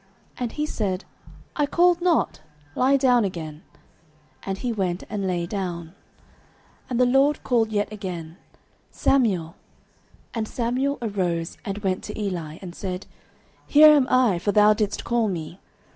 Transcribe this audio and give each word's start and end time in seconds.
And 0.39 0.53
he 0.53 0.65
said, 0.65 1.05
I 1.55 1.67
called 1.67 2.01
not; 2.01 2.41
lie 2.73 2.97
down 2.97 3.23
again. 3.23 3.61
And 4.41 4.57
he 4.57 4.73
went 4.73 5.03
and 5.11 5.27
lay 5.27 5.45
down. 5.45 5.89
09:003:006 6.89 6.89
And 6.89 6.99
the 6.99 7.05
LORD 7.05 7.43
called 7.43 7.71
yet 7.71 7.93
again, 7.93 8.37
Samuel. 8.89 9.55
And 10.33 10.47
Samuel 10.47 10.97
arose 11.03 11.59
and 11.63 11.77
went 11.83 12.01
to 12.05 12.19
Eli, 12.19 12.57
and 12.63 12.73
said, 12.73 13.05
Here 13.67 13.89
am 13.91 14.07
I; 14.09 14.39
for 14.39 14.51
thou 14.51 14.73
didst 14.73 15.03
call 15.03 15.27
me. 15.27 15.59